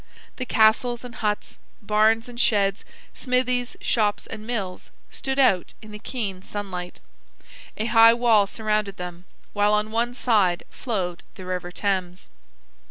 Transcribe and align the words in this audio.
The 0.37 0.47
castles 0.47 1.03
and 1.03 1.13
huts, 1.13 1.59
barns 1.79 2.27
and 2.27 2.39
sheds, 2.41 2.83
smithies, 3.13 3.75
shops 3.81 4.25
and 4.25 4.47
mills, 4.47 4.89
stood 5.11 5.37
out 5.37 5.75
in 5.79 5.91
the 5.91 5.99
keen 5.99 6.41
sunlight. 6.41 6.99
A 7.77 7.85
high 7.85 8.15
wall 8.15 8.47
surrounded 8.47 8.97
them, 8.97 9.25
while 9.53 9.75
on 9.75 9.91
one 9.91 10.15
side 10.15 10.63
flowed 10.71 11.21
the 11.35 11.45
river 11.45 11.71
Thames. 11.71 12.29